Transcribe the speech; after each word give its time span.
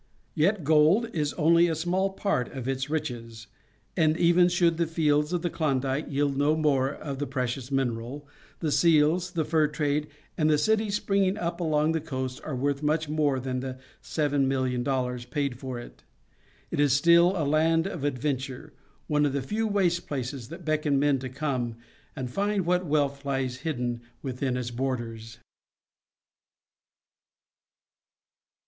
Yet 0.33 0.63
gold 0.63 1.11
is 1.13 1.33
only 1.33 1.67
a 1.67 1.75
small 1.75 2.09
part 2.09 2.51
of 2.51 2.67
its 2.67 2.89
riches, 2.89 3.45
and 3.95 4.17
even 4.17 4.49
should 4.49 4.77
the 4.77 4.87
fields 4.87 5.31
of 5.31 5.43
the 5.43 5.49
Klondike 5.51 6.07
yield 6.09 6.35
no 6.35 6.55
more 6.55 6.91
of 6.91 7.19
the 7.19 7.27
precious 7.27 7.71
mineral, 7.71 8.27
the 8.61 8.71
seals, 8.71 9.29
the 9.33 9.45
fur 9.45 9.67
trade, 9.67 10.07
and 10.39 10.49
the 10.49 10.57
cities 10.57 10.95
springing 10.95 11.37
up 11.37 11.59
along 11.59 11.95
its 11.95 12.09
coast 12.09 12.41
are 12.43 12.55
worth 12.55 12.81
much 12.81 13.07
more 13.07 13.39
than 13.39 13.59
the 13.59 13.77
$7,000,000 14.01 15.29
paid 15.29 15.59
for 15.59 15.77
it. 15.77 16.03
It 16.71 16.79
is 16.79 16.93
still 16.93 17.35
a 17.37 17.45
land 17.45 17.85
of 17.85 18.03
adventure, 18.03 18.73
one 19.05 19.23
of 19.23 19.33
the 19.33 19.43
few 19.43 19.67
waste 19.67 20.07
places 20.07 20.47
that 20.49 20.65
beckon 20.65 20.97
men 20.97 21.19
to 21.19 21.29
come 21.29 21.75
and 22.15 22.27
find 22.31 22.65
what 22.65 22.87
wealth 22.87 23.23
lies 23.23 23.57
hidden 23.57 24.01
within 24.23 24.57
its 24.57 24.71
borders. 24.71 25.37